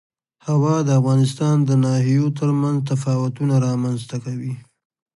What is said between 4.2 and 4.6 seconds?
کوي.